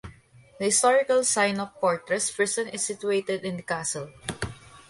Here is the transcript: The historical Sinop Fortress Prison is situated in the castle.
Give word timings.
The 0.57 0.65
historical 0.65 1.19
Sinop 1.23 1.79
Fortress 1.79 2.31
Prison 2.31 2.67
is 2.69 2.83
situated 2.83 3.45
in 3.45 3.57
the 3.57 3.61
castle. 3.61 4.09